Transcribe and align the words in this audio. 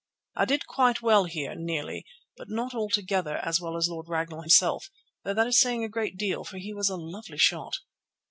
I 0.35 0.45
did 0.45 0.65
quite 0.65 1.03
well 1.03 1.25
here, 1.25 1.53
nearly, 1.53 2.07
but 2.35 2.49
not 2.49 2.73
altogether, 2.73 3.37
as 3.37 3.61
well 3.61 3.77
as 3.77 3.87
Lord 3.87 4.07
Ragnall 4.09 4.41
himself, 4.41 4.89
though 5.23 5.35
that 5.35 5.45
is 5.45 5.59
saying 5.59 5.83
a 5.83 5.89
great 5.89 6.17
deal, 6.17 6.43
for 6.43 6.57
he 6.57 6.73
was 6.73 6.89
a 6.89 6.97
lovely 6.97 7.37
shot. 7.37 7.77